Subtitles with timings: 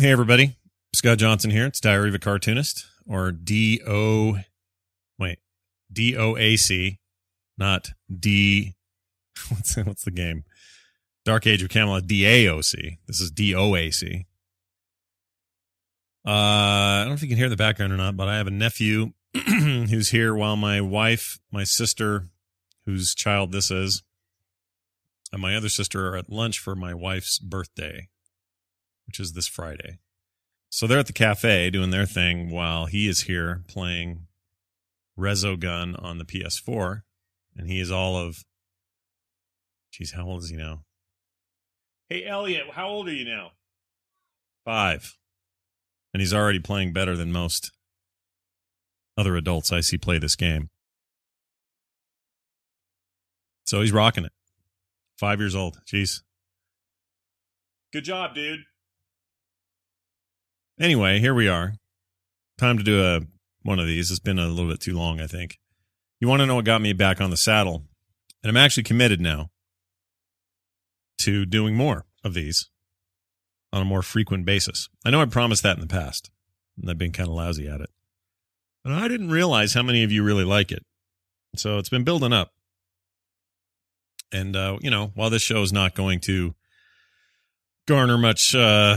[0.00, 0.56] Hey, everybody.
[0.94, 1.66] Scott Johnson here.
[1.66, 4.38] It's Diary of a Cartoonist, or D-O...
[5.18, 5.38] Wait.
[5.92, 6.98] D-O-A-C,
[7.58, 8.76] not D...
[9.50, 10.44] What's, what's the game?
[11.26, 12.96] Dark Age of Camelot, D-A-O-C.
[13.06, 14.26] This is D-O-A-C.
[16.26, 18.46] Uh, I don't know if you can hear the background or not, but I have
[18.46, 22.24] a nephew who's here while my wife, my sister,
[22.86, 24.02] whose child this is,
[25.30, 28.08] and my other sister are at lunch for my wife's birthday,
[29.10, 29.98] which is this Friday.
[30.68, 34.28] So they're at the cafe doing their thing while he is here playing
[35.18, 37.02] Resogun on the PS4.
[37.56, 38.44] And he is all of,
[39.92, 40.82] geez, how old is he now?
[42.08, 43.50] Hey, Elliot, how old are you now?
[44.64, 45.18] Five.
[46.14, 47.72] And he's already playing better than most
[49.18, 50.70] other adults I see play this game.
[53.66, 54.32] So he's rocking it.
[55.18, 55.80] Five years old.
[55.84, 56.20] Jeez.
[57.92, 58.60] Good job, dude.
[60.80, 61.74] Anyway, here we are.
[62.56, 63.20] Time to do a
[63.62, 64.10] one of these.
[64.10, 65.58] It's been a little bit too long, I think.
[66.20, 67.84] You want to know what got me back on the saddle?
[68.42, 69.50] And I'm actually committed now
[71.18, 72.70] to doing more of these
[73.74, 74.88] on a more frequent basis.
[75.04, 76.30] I know I promised that in the past,
[76.80, 77.90] and I've been kind of lousy at it.
[78.82, 80.82] But I didn't realize how many of you really like it.
[81.56, 82.52] So it's been building up.
[84.32, 86.54] And, uh, you know, while this show is not going to
[87.86, 88.96] garner much uh,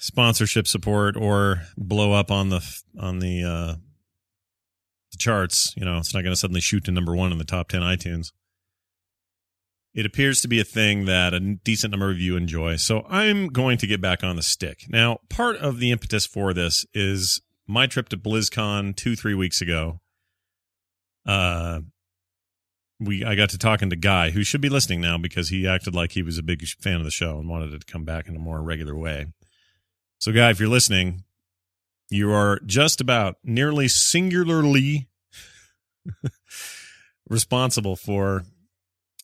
[0.00, 3.74] sponsorship support or blow up on the on the uh,
[5.12, 7.44] the charts, you know, it's not going to suddenly shoot to number one in the
[7.44, 8.30] top ten iTunes
[9.98, 12.76] it appears to be a thing that a decent number of you enjoy.
[12.76, 14.84] So I'm going to get back on the stick.
[14.88, 19.60] Now, part of the impetus for this is my trip to BlizzCon two, three weeks
[19.60, 20.00] ago.
[21.26, 21.80] Uh,
[23.00, 25.96] we I got to talking to Guy, who should be listening now because he acted
[25.96, 28.28] like he was a big fan of the show and wanted it to come back
[28.28, 29.26] in a more regular way.
[30.20, 31.22] So, Guy, if you're listening,
[32.10, 35.08] you are just about nearly singularly
[37.28, 38.42] responsible for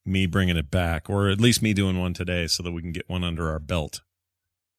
[0.06, 2.93] me bringing it back, or at least me doing one today, so that we can
[2.93, 4.03] get one under our belt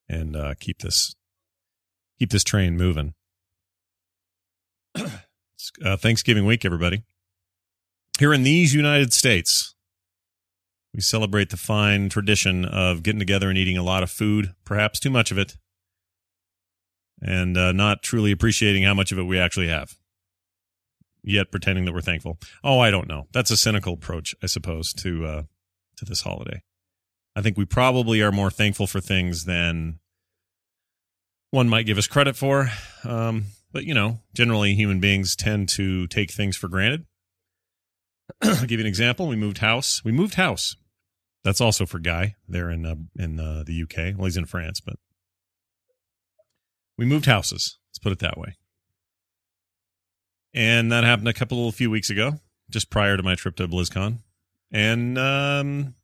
[0.08, 1.16] and uh, keep this
[2.18, 3.14] keep this train moving.
[4.96, 7.03] uh, Thanksgiving week, everybody.
[8.18, 9.76] Here in these United States,
[10.94, 14.97] we celebrate the fine tradition of getting together and eating a lot of food, perhaps
[14.97, 15.58] too much of it,
[17.25, 19.96] and uh, not truly appreciating how much of it we actually have
[21.25, 22.38] yet pretending that we're thankful.
[22.63, 23.28] Oh, I don't know.
[23.34, 25.44] That's a cynical approach, I suppose, to uh,
[25.97, 26.62] to this holiday.
[27.35, 30.00] I think we probably are more thankful for things than
[31.52, 32.69] one might give us credit for.
[33.03, 37.06] Um, but you know, generally, human beings tend to take things for granted.
[38.41, 39.28] I'll give you an example.
[39.28, 40.03] We moved house.
[40.06, 40.75] We moved house.
[41.44, 44.18] That's also for Guy there in uh, in uh, the UK.
[44.18, 44.96] Well, he's in France, but
[46.98, 47.78] we moved houses.
[47.90, 48.56] Let's put it that way
[50.56, 52.40] and that happened a couple a few weeks ago,
[52.70, 54.20] just prior to my trip to BlizzCon,
[54.72, 55.96] and um,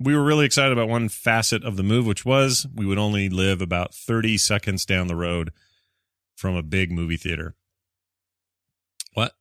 [0.00, 3.28] we were really excited about one facet of the move, which was we would only
[3.28, 5.52] live about thirty seconds down the road
[6.34, 7.54] from a big movie theater.
[9.14, 9.32] What?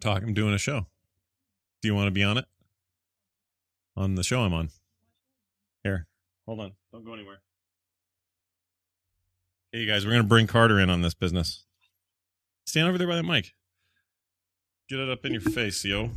[0.00, 0.22] Talk.
[0.22, 0.86] I'm doing a show.
[1.82, 2.44] Do you want to be on it?
[3.96, 4.70] On the show I'm on.
[5.82, 6.06] Here,
[6.46, 6.72] hold on.
[6.92, 7.40] Don't go anywhere.
[9.74, 11.64] Hey, guys, we're going to bring Carter in on this business.
[12.66, 13.54] Stand over there by that mic.
[14.86, 16.10] Get it up in your face, yo.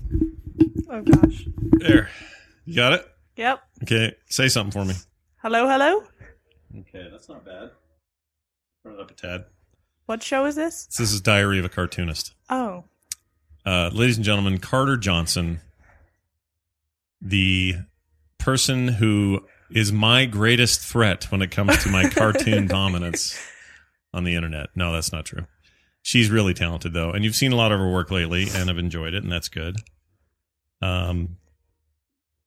[0.89, 1.47] Oh gosh.
[1.77, 2.09] There.
[2.65, 3.07] You got it?
[3.37, 3.61] Yep.
[3.83, 4.13] Okay.
[4.29, 4.95] Say something for me.
[5.37, 6.03] Hello, hello.
[6.79, 7.71] Okay, that's not bad.
[8.83, 9.45] Turn it up a tad.
[10.05, 10.87] What show is this?
[10.87, 12.33] This is Diary of a Cartoonist.
[12.49, 12.83] Oh.
[13.65, 15.61] Uh, ladies and gentlemen, Carter Johnson,
[17.21, 17.75] the
[18.37, 23.37] person who is my greatest threat when it comes to my cartoon dominance
[24.13, 24.69] on the internet.
[24.75, 25.45] No, that's not true.
[26.01, 28.77] She's really talented though, and you've seen a lot of her work lately, and have
[28.77, 29.77] enjoyed it, and that's good.
[30.81, 31.37] Um,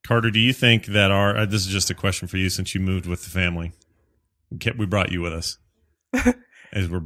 [0.06, 2.75] Carter, do you think that our uh, this is just a question for you since
[2.75, 3.73] you moved with the family?
[4.50, 5.59] We, kept, we brought you with us,
[6.73, 7.03] as we're,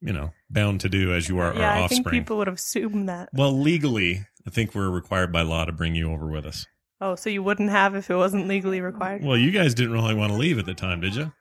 [0.00, 2.04] you know, bound to do as you are yeah, our I offspring.
[2.04, 3.28] think people would assume that.
[3.34, 6.66] well, legally, I think we're required by law to bring you over with us.
[7.00, 9.22] Oh, so you wouldn't have if it wasn't legally required?
[9.24, 11.32] Well, you guys didn't really want to leave at the time, did you?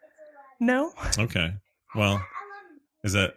[0.59, 0.93] No.
[1.17, 1.53] Okay.
[1.95, 2.25] Well,
[3.03, 3.35] is that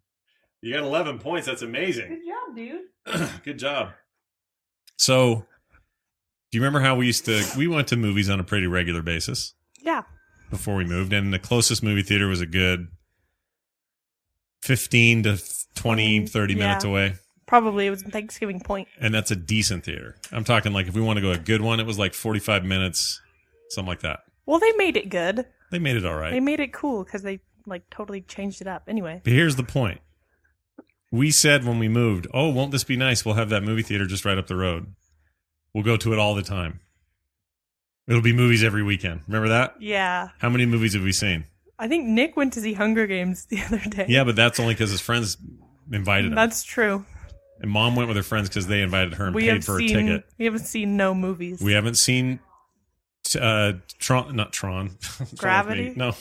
[0.60, 1.46] you got 11 points?
[1.46, 2.08] That's amazing.
[2.56, 3.30] Good job, dude.
[3.44, 3.90] Good job.
[4.96, 5.36] So,
[6.50, 7.42] do you remember how we used to?
[7.56, 10.02] We went to movies on a pretty regular basis Yeah.
[10.50, 12.88] before we moved, and the closest movie theater was a good
[14.62, 15.42] 15 to
[15.74, 16.90] 20, 30 minutes Yeah.
[16.90, 17.14] away.
[17.46, 18.88] Probably it was Thanksgiving point.
[19.00, 20.16] And that's a decent theater.
[20.32, 22.64] I'm talking like if we want to go a good one, it was like 45
[22.64, 23.20] minutes,
[23.68, 24.20] something like that.
[24.46, 25.46] Well, they made it good.
[25.70, 26.30] They made it all right.
[26.30, 28.84] They made it cool because they like totally changed it up.
[28.88, 29.20] Anyway.
[29.24, 30.00] But here's the point.
[31.10, 33.24] We said when we moved, oh, won't this be nice?
[33.24, 34.94] We'll have that movie theater just right up the road.
[35.72, 36.80] We'll go to it all the time.
[38.06, 39.22] It'll be movies every weekend.
[39.26, 39.76] Remember that?
[39.80, 40.28] Yeah.
[40.38, 41.44] How many movies have we seen?
[41.78, 44.06] I think Nick went to see Hunger Games the other day.
[44.08, 45.36] Yeah, but that's only because his friends
[45.90, 46.34] invited him.
[46.34, 47.04] That's true.
[47.64, 49.96] And mom went with her friends because they invited her and We paid for seen
[49.96, 50.24] a ticket.
[50.36, 51.62] we haven't seen no movies.
[51.62, 52.38] We haven't seen
[53.40, 54.88] uh, Tron, not Tron.
[55.18, 55.90] What's wrong with me?
[55.90, 55.92] Gravity?
[55.96, 56.14] No.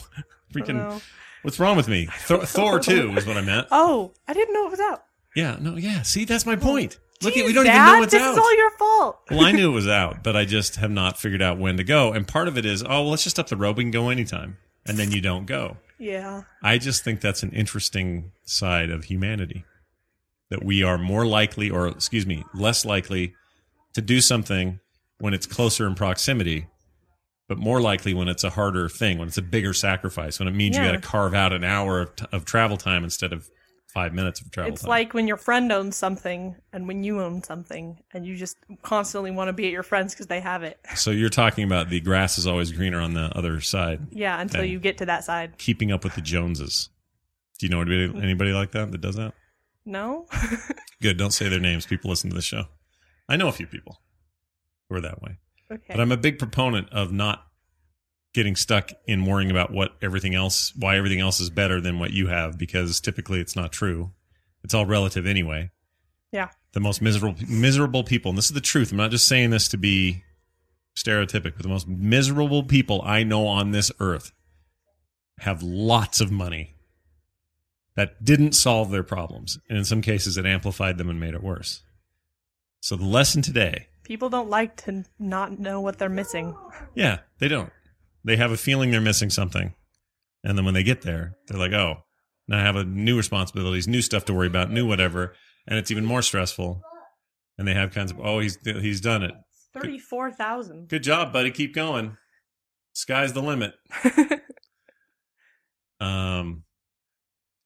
[0.54, 1.02] Freaking,
[1.42, 2.08] what's wrong with me?
[2.20, 3.68] Thor, Thor 2 is what I meant.
[3.72, 5.04] Oh, I didn't know it was out.
[5.36, 6.04] Yeah, no, yeah.
[6.04, 6.98] See, that's my point.
[7.22, 8.32] Look, at we don't Dad, even know it's this out.
[8.34, 9.20] is all your fault.
[9.32, 11.84] well, I knew it was out, but I just have not figured out when to
[11.84, 12.14] go.
[12.14, 14.58] And part of it is, oh, well, let's just up the rope can go anytime.
[14.86, 15.78] And then you don't go.
[15.98, 16.44] Yeah.
[16.62, 19.66] I just think that's an interesting side of humanity
[20.50, 23.34] that we are more likely, or excuse me, less likely
[23.94, 24.80] to do something
[25.20, 26.68] when it's closer in proximity,
[27.48, 30.54] but more likely when it's a harder thing, when it's a bigger sacrifice, when it
[30.54, 33.50] means you got to carve out an hour of, t- of travel time instead of
[33.94, 34.74] five minutes of travel time.
[34.74, 34.90] It's time.
[34.90, 39.30] like when your friend owns something and when you own something and you just constantly
[39.30, 40.80] want to be at your friends because they have it.
[40.96, 44.08] so you're talking about the grass is always greener on the other side.
[44.10, 45.58] Yeah, until you get to that side.
[45.58, 46.90] keeping up with the Joneses.
[47.60, 49.34] Do you know anybody, anybody like that that does that?
[49.86, 50.28] No?
[51.02, 51.18] Good.
[51.18, 51.86] Don't say their names.
[51.86, 52.66] People listen to the show.
[53.28, 54.00] I know a few people
[54.90, 55.38] who are that way.
[55.72, 55.86] okay.
[55.90, 57.46] But I'm a big proponent of not
[58.34, 62.12] getting stuck in worrying about what everything else, why everything else is better than what
[62.12, 64.12] you have, because typically it's not true.
[64.64, 65.72] It's all relative anyway.
[66.32, 66.50] Yeah.
[66.72, 68.92] The most miserable, miserable people, and this is the truth.
[68.92, 70.24] I'm not just saying this to be
[70.96, 74.32] stereotypic, but the most miserable people I know on this earth
[75.40, 76.76] have lots of money
[77.96, 79.58] that didn't solve their problems.
[79.70, 81.82] And in some cases, it amplified them and made it worse.
[82.82, 86.56] So the lesson today People don't like to not know what they're missing.
[86.94, 87.72] yeah, they don't.
[88.26, 89.74] They have a feeling they're missing something.
[90.44, 92.04] And then when they get there, they're like, oh,
[92.50, 95.34] now I have a new responsibilities, new stuff to worry about, new whatever.
[95.68, 96.82] And it's even more stressful.
[97.58, 99.34] And they have kinds of, oh, he's, he's done it.
[99.74, 100.90] 34,000.
[100.90, 101.52] Good job, buddy.
[101.52, 102.18] Keep going.
[102.92, 103.74] Sky's the limit.
[106.00, 106.64] Um,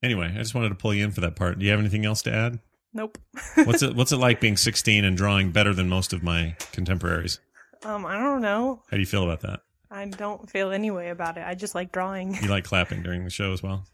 [0.03, 1.59] anyway, I just wanted to pull you in for that part.
[1.59, 2.59] Do you have anything else to add?
[2.93, 3.17] nope.
[3.55, 7.39] What's it, what's it like being 16 and drawing better than most of my contemporaries?
[7.85, 8.81] um, I don't know.
[8.89, 9.59] How do you feel about that?
[9.91, 11.43] I don't feel any way about it.
[11.45, 12.33] I just like drawing.
[12.41, 13.85] You like clapping during the show as well?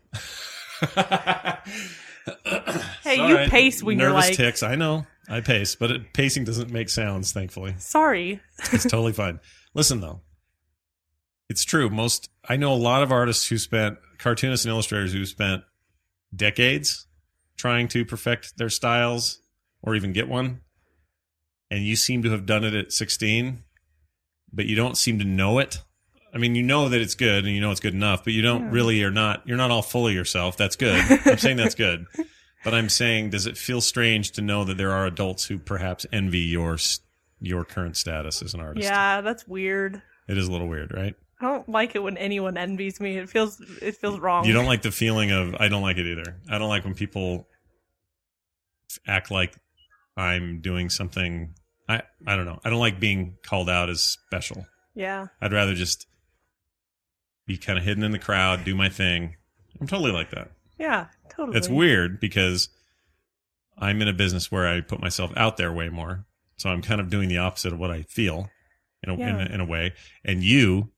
[3.04, 4.64] Hey, It's you pace when you're Nervous like- ticks.
[4.64, 5.06] I know.
[5.30, 7.32] I pace, but it, pacing doesn't make sounds.
[7.34, 8.40] Thankfully, Sorry.
[8.72, 9.40] it's totally fine.
[9.74, 10.22] Listen though,
[11.50, 11.90] it's true.
[11.90, 15.64] Most I know a lot of artists who spent cartoonists and illustrators who spent
[16.36, 17.08] decades
[17.58, 19.40] trying to perfect their styles
[19.82, 20.62] or even get one,
[21.70, 23.64] and you seem to have done it at 16,
[24.52, 25.82] but you don't seem to know it.
[26.34, 28.42] I mean, you know that it's good and you know it's good enough, but you
[28.42, 28.72] don't Yeah.
[28.72, 30.58] really are not you're not all full of yourself.
[30.58, 31.00] That's good.
[31.26, 32.06] I'm saying that's good.
[32.64, 36.06] But I'm saying does it feel strange to know that there are adults who perhaps
[36.14, 36.78] envy your
[37.42, 38.86] your current status as an artist?
[38.86, 40.02] Yeah, that's weird.
[40.30, 41.14] It is a little weird, right?
[41.44, 43.18] I don't like it when anyone envies me.
[43.18, 44.46] It feels it feels wrong.
[44.46, 46.40] You don't like the feeling of I don't like it either.
[46.50, 47.48] I don't like when people
[49.08, 49.56] act like
[50.16, 51.54] I'm doing something
[51.90, 52.60] I I don't know.
[52.64, 54.66] I don't like being called out as special.
[54.96, 55.28] Yeah.
[55.42, 56.08] I'd rather just
[57.46, 59.36] be kind of hidden in the crowd, do my thing.
[59.82, 60.52] I'm totally like that.
[60.80, 61.08] Yeah.
[61.30, 61.58] Totally.
[61.58, 62.70] It's weird because
[63.78, 66.26] I'm in a business where I put myself out there way more.
[66.56, 68.50] So I'm kind of doing the opposite of what I feel
[69.02, 69.94] in a, in, a, in a way.
[70.24, 70.93] And you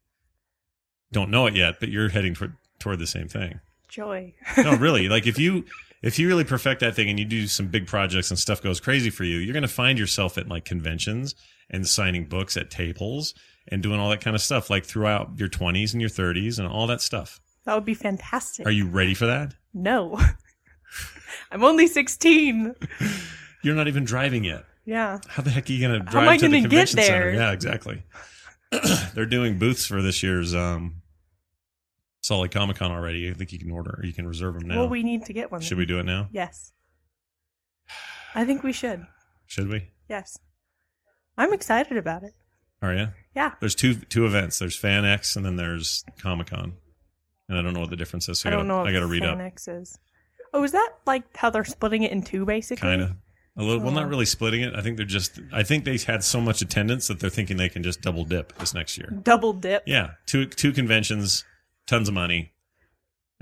[1.15, 3.61] don't know it yet, but you're heading toward, toward the same thing.
[3.87, 4.33] Joy.
[4.57, 5.07] No, really.
[5.07, 5.63] like if you
[6.01, 8.81] if you really perfect that thing and you do some big projects and stuff goes
[8.81, 11.33] crazy for you, you're going to find yourself at like conventions
[11.69, 13.33] and signing books at tables
[13.69, 16.67] and doing all that kind of stuff like throughout your 20s and your 30s and
[16.67, 17.39] all that stuff.
[17.63, 18.67] That would be fantastic.
[18.67, 19.55] Are you ready for that?
[19.73, 20.19] No.
[21.51, 22.75] I'm only 16.
[23.63, 24.65] You're not even driving yet.
[24.83, 25.19] Yeah.
[25.27, 27.31] How the heck are you going to drive to the convention center?
[27.31, 28.03] Yeah, exactly.
[29.15, 31.01] They're doing booths for this year's um,
[32.25, 33.29] Salt Lake Comic Con already.
[33.29, 34.77] I think you can order, you can reserve them now.
[34.79, 35.61] Well, we need to get one.
[35.61, 36.27] Should we do it now?
[36.31, 36.71] Yes.
[38.33, 39.05] I think we should.
[39.45, 39.89] Should we?
[40.09, 40.39] Yes.
[41.37, 42.33] I'm excited about it.
[42.81, 43.09] Are you?
[43.35, 43.51] Yeah.
[43.59, 44.57] There's two two events.
[44.57, 46.73] There's Fan X and then there's Comic Con.
[47.47, 48.39] And I don't know what the difference is.
[48.39, 48.89] So I I, don't gotta, know.
[48.89, 49.37] I got to read up.
[49.37, 49.99] X is.
[50.51, 52.81] Oh, is that like how they're splitting it in two, basically?
[52.81, 53.11] Kind of.
[53.57, 53.81] A little.
[53.83, 54.01] Well, Oh.
[54.01, 54.73] not really splitting it.
[54.75, 55.39] I think they're just.
[55.53, 58.57] I think they had so much attendance that they're thinking they can just double dip
[58.57, 59.09] this next year.
[59.21, 59.83] Double dip.
[59.85, 61.45] Yeah, two two conventions,
[61.87, 62.51] tons of money,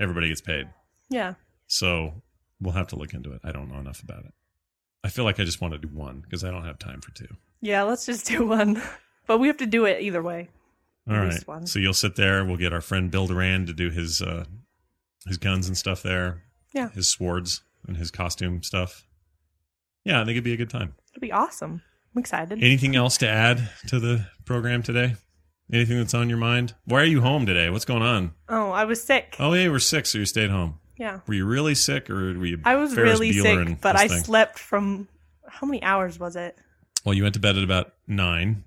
[0.00, 0.68] everybody gets paid.
[1.08, 1.34] Yeah.
[1.66, 2.22] So
[2.60, 3.40] we'll have to look into it.
[3.44, 4.32] I don't know enough about it.
[5.02, 7.10] I feel like I just want to do one because I don't have time for
[7.12, 7.28] two.
[7.60, 8.80] Yeah, let's just do one.
[9.26, 10.50] But we have to do it either way.
[11.08, 11.48] All right.
[11.48, 11.66] one.
[11.66, 12.44] So you'll sit there.
[12.44, 14.44] We'll get our friend Bill Duran to do his uh,
[15.26, 16.42] his guns and stuff there.
[16.74, 16.90] Yeah.
[16.90, 19.06] His swords and his costume stuff.
[20.04, 20.94] Yeah, I think it'd be a good time.
[21.14, 21.80] It'll be awesome.
[22.14, 22.62] I'm excited.
[22.62, 25.14] Anything else to add to the program today?
[25.72, 26.74] Anything that's on your mind?
[26.84, 27.70] Why are you home today?
[27.70, 28.32] What's going on?
[28.48, 29.36] oh, I was sick.
[29.38, 30.78] Oh, yeah, you were sick, so you stayed home.
[30.96, 31.20] Yeah.
[31.26, 32.60] Were you really sick, or were you?
[32.64, 34.22] I was Ferris really Bueller sick, but I thing?
[34.22, 35.08] slept from
[35.48, 36.56] how many hours was it?
[37.04, 38.64] Well, you went to bed at about nine,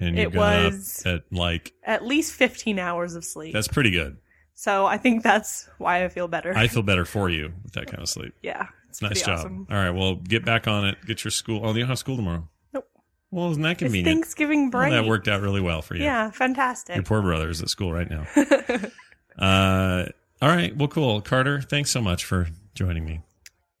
[0.00, 1.72] and you It got was- up at like.
[1.84, 3.52] At least 15 hours of sleep.
[3.52, 4.16] That's pretty good.
[4.54, 6.56] so I think that's why I feel better.
[6.56, 8.32] I feel better for you with that kind of sleep.
[8.42, 8.68] yeah.
[8.88, 9.38] It's Nice job.
[9.40, 9.66] awesome.
[9.70, 10.98] All right, well, get back on it.
[11.06, 11.62] Get your school.
[11.64, 12.48] Oh, you don't have school tomorrow.
[13.32, 14.06] Well, isn't that It's convenient?
[14.06, 14.92] Thanksgiving Well, break.
[14.92, 16.04] that worked out really well for you.
[16.04, 16.94] Yeah, fantastic.
[16.94, 18.26] Your poor brother is at school right now.
[19.38, 20.04] uh,
[20.42, 20.76] all right.
[20.76, 21.20] Well, cool.
[21.22, 23.22] Carter, thanks so much for joining me.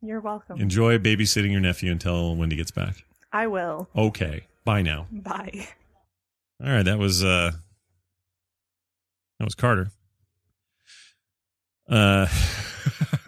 [0.00, 0.58] You're welcome.
[0.60, 3.04] Enjoy babysitting your nephew until Wendy gets back.
[3.32, 3.88] I will.
[3.94, 4.46] Okay.
[4.64, 5.06] Bye now.
[5.12, 5.68] Bye.
[6.64, 6.82] All right.
[6.84, 7.52] That was uh,
[9.38, 9.90] that was Carter.
[11.88, 12.26] Uh,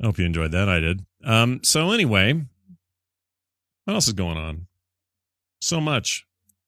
[0.00, 0.68] I hope you enjoyed that.
[0.68, 1.04] I did.
[1.24, 1.60] Um.
[1.62, 2.44] So anyway,
[3.84, 4.66] what else is going on?
[5.60, 6.26] So much.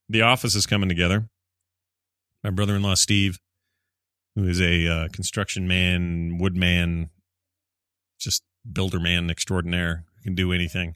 [0.08, 1.28] The office is coming together.
[2.44, 3.38] My brother-in-law Steve,
[4.34, 7.10] who is a uh, construction man, woodman,
[8.18, 10.94] just builder man extraordinaire, can do anything.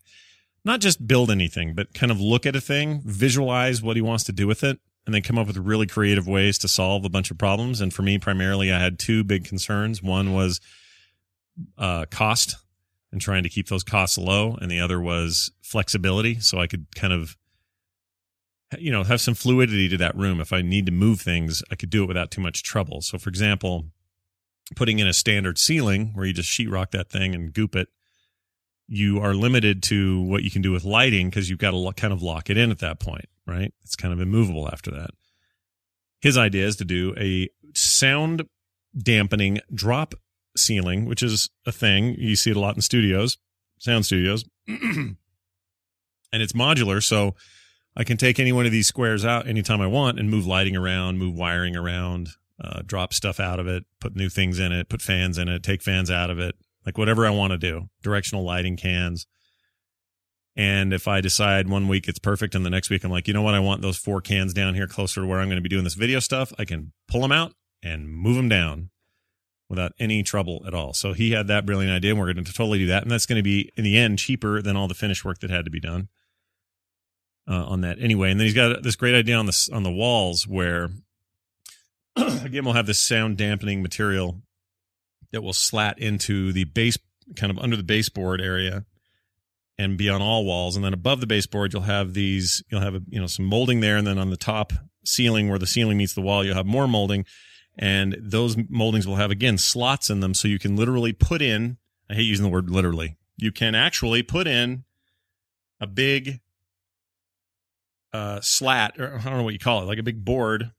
[0.65, 4.25] Not just build anything, but kind of look at a thing, visualize what he wants
[4.25, 7.09] to do with it, and then come up with really creative ways to solve a
[7.09, 7.81] bunch of problems.
[7.81, 10.03] And for me, primarily, I had two big concerns.
[10.03, 10.61] One was
[11.79, 12.57] uh, cost
[13.12, 16.87] and trying to keep those costs low, and the other was flexibility, so I could
[16.95, 17.37] kind of
[18.79, 20.40] you know have some fluidity to that room.
[20.40, 23.00] If I need to move things, I could do it without too much trouble.
[23.00, 23.87] So, for example,
[24.76, 27.88] putting in a standard ceiling where you just sheetrock that thing and goop it
[28.90, 32.12] you are limited to what you can do with lighting because you've got to kind
[32.12, 33.73] of lock it in at that point, right?
[33.85, 35.11] It's kind of immovable after that.
[36.21, 38.49] His idea is to do a sound
[38.99, 40.14] dampening drop
[40.61, 42.14] ceiling, which is a thing.
[42.19, 43.38] You see it a lot in studios,
[43.79, 45.17] sound studios, and
[46.33, 47.35] it's modular, so
[47.97, 50.76] I can take any one of these squares out anytime I want and move lighting
[50.76, 52.31] around, move wiring around,
[52.62, 55.62] uh, drop stuff out of it, put new things in it, put fans in it,
[55.62, 56.55] take fans out of it,
[56.87, 59.26] like whatever I want to do, directional lighting cans.
[60.57, 63.35] And if I decide one week it's perfect and the next week I'm like, you
[63.35, 65.62] know what, I want those four cans down here closer to where I'm going to
[65.62, 68.90] be doing this video stuff, I can pull them out and move them down
[69.71, 70.93] without any trouble at all.
[70.93, 73.05] So he had that brilliant idea and we're going to totally do that.
[73.05, 75.49] And that's going to be in the end cheaper than all the finish work that
[75.49, 76.09] had to be done
[77.49, 78.33] uh, on that anyway.
[78.33, 80.91] And then he's got this great idea on the, on the walls where
[82.17, 84.43] again, we'll have this sound dampening material
[85.31, 86.99] that will slat into the base
[87.37, 88.85] kind of under the baseboard area
[89.79, 92.97] and be on all walls and then above the baseboard you'll have these you'll have
[92.97, 94.73] a, you know some molding there and then on the top
[95.05, 97.25] ceiling where the ceiling meets the wall you'll have more molding
[97.79, 101.79] and those moldings will have again slots in them so you can literally put in
[102.09, 104.85] I hate using the word literally you can actually put in
[105.81, 106.41] a big
[108.12, 110.73] uh slat or I don't know what you call it like a big board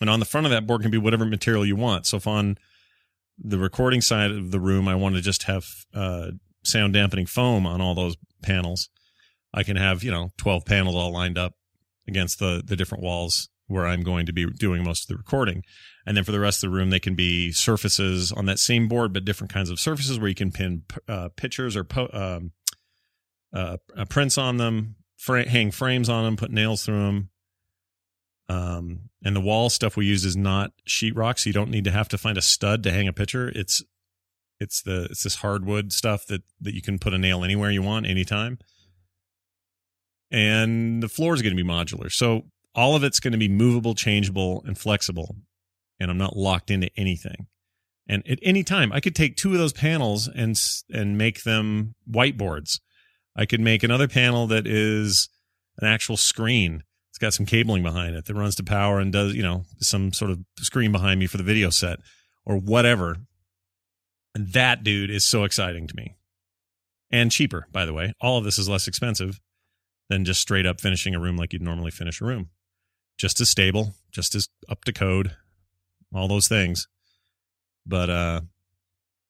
[0.00, 2.26] and on the front of that board can be whatever material you want so if
[2.26, 2.56] on
[3.42, 6.32] the recording side of the room, I want to just have uh,
[6.62, 8.90] sound dampening foam on all those panels.
[9.52, 11.54] I can have you know twelve panels all lined up
[12.06, 15.62] against the the different walls where I'm going to be doing most of the recording,
[16.04, 18.88] and then for the rest of the room, they can be surfaces on that same
[18.88, 22.52] board, but different kinds of surfaces where you can pin uh, pictures or po- um,
[23.54, 24.96] uh, uh, prints on them,
[25.26, 27.30] hang frames on them, put nails through them.
[28.48, 31.92] Um, and the wall stuff we use is not sheetrock, so you don't need to
[31.92, 33.48] have to find a stud to hang a picture.
[33.54, 33.82] It's
[34.58, 37.82] it's the it's this hardwood stuff that that you can put a nail anywhere you
[37.82, 38.58] want, anytime.
[40.32, 43.48] And the floor is going to be modular, so all of it's going to be
[43.48, 45.36] movable, changeable, and flexible.
[45.98, 47.46] And I'm not locked into anything.
[48.08, 50.60] And at any time, I could take two of those panels and
[50.92, 52.80] and make them whiteboards.
[53.36, 55.28] I could make another panel that is
[55.78, 59.34] an actual screen it's got some cabling behind it that runs to power and does,
[59.34, 61.98] you know, some sort of screen behind me for the video set
[62.46, 63.16] or whatever.
[64.34, 66.14] And that dude is so exciting to me.
[67.10, 68.14] And cheaper, by the way.
[68.20, 69.40] All of this is less expensive
[70.08, 72.50] than just straight up finishing a room like you'd normally finish a room.
[73.20, 75.36] Just as stable, just as up to code,
[76.14, 76.88] all those things.
[77.84, 78.40] But uh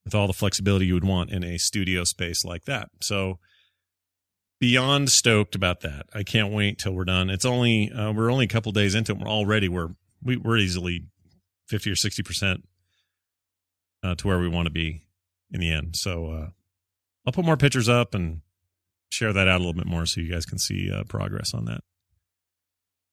[0.04, 2.88] with all the flexibility you would want in a studio space like that.
[3.02, 3.38] So
[4.61, 6.06] beyond stoked about that.
[6.14, 7.30] I can't wait till we're done.
[7.30, 9.18] It's only uh, we're only a couple days into it.
[9.18, 9.88] We're already we're
[10.23, 11.06] we, we're easily
[11.66, 12.62] fifty or sixty percent
[14.04, 15.02] uh, to where we want to be
[15.50, 15.97] in the end.
[15.97, 16.49] So uh,
[17.26, 18.42] I'll put more pictures up and
[19.11, 21.64] share that out a little bit more so you guys can see uh, progress on
[21.64, 21.80] that.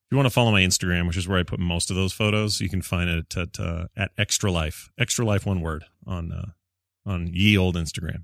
[0.08, 2.14] If you want to follow my Instagram, which is where I put most of those
[2.14, 6.32] photos, you can find it at uh, at Extra Life, Extra Life one word on
[6.32, 6.52] uh,
[7.06, 8.24] on ye old Instagram.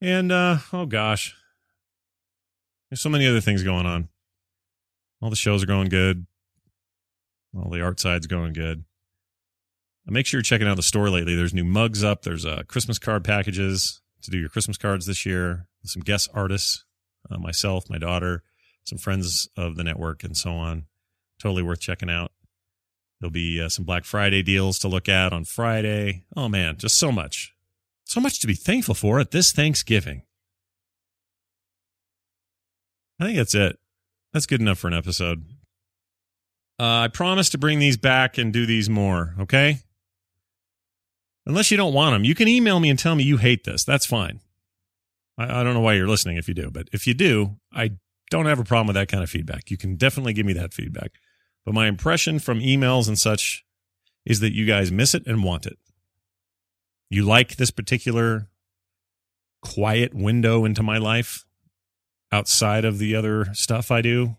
[0.00, 1.34] And uh oh gosh.
[2.88, 4.08] There's so many other things going on.
[5.20, 6.26] All the shows are going good.
[7.52, 8.84] All the art side's going good.
[10.06, 11.34] Make sure you're checking out the store lately.
[11.34, 12.22] There's new mugs up.
[12.22, 15.66] There's uh, Christmas card packages to do your Christmas cards this year.
[15.84, 16.84] Some guest artists,
[17.28, 18.44] uh, myself, my daughter,
[18.88, 20.86] some friends of the network, and so on.
[21.40, 22.32] Totally worth checking out.
[23.20, 26.24] There'll be uh, some Black Friday deals to look at on Friday.
[26.36, 27.54] Oh man, just so much.
[28.04, 30.22] So much to be thankful for at this Thanksgiving.
[33.20, 33.78] I think that's it.
[34.32, 35.44] That's good enough for an episode.
[36.80, 39.80] Uh, I promise to bring these back and do these more, okay?
[41.44, 43.82] Unless you don't want them, you can email me and tell me you hate this.
[43.82, 44.40] That's fine.
[45.36, 47.92] I, I don't know why you're listening if you do, but if you do, I
[48.30, 49.70] don't have a problem with that kind of feedback.
[49.70, 51.12] You can definitely give me that feedback.
[51.64, 53.64] But my impression from emails and such
[54.24, 55.78] is that you guys miss it and want it
[57.10, 58.48] you like this particular
[59.62, 61.44] quiet window into my life
[62.30, 64.36] outside of the other stuff I do,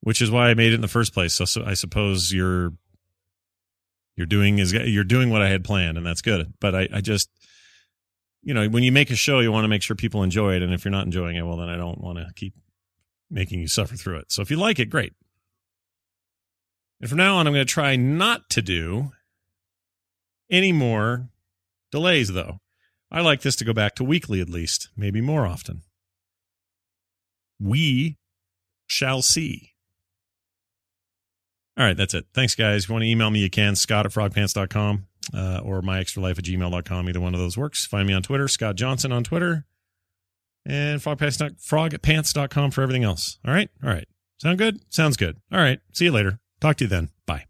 [0.00, 1.34] which is why I made it in the first place.
[1.34, 2.72] So, so I suppose you're
[4.16, 6.52] you're doing is you're doing what I had planned, and that's good.
[6.60, 7.30] But I, I just
[8.42, 10.62] you know when you make a show, you want to make sure people enjoy it,
[10.62, 12.54] and if you're not enjoying it, well, then I don't want to keep
[13.30, 14.32] making you suffer through it.
[14.32, 15.12] So if you like it, great.
[17.00, 19.12] And from now on, I'm going to try not to do
[20.50, 21.28] any more
[21.90, 22.58] delays, though.
[23.10, 25.82] I like this to go back to weekly at least, maybe more often.
[27.58, 28.18] We
[28.86, 29.72] shall see.
[31.76, 32.26] All right, that's it.
[32.34, 32.84] Thanks, guys.
[32.84, 33.74] If you want to email me, you can.
[33.74, 37.08] Scott at frogpants.com uh, or myextralife at gmail.com.
[37.08, 37.86] Either one of those works.
[37.86, 39.66] Find me on Twitter, Scott Johnson on Twitter,
[40.66, 43.38] and frogpants, frogpants.com for everything else.
[43.46, 43.68] All right?
[43.82, 44.08] All right.
[44.38, 44.80] Sound good?
[44.88, 45.36] Sounds good.
[45.52, 45.80] All right.
[45.92, 46.40] See you later.
[46.60, 47.10] Talk to you then.
[47.26, 47.49] Bye.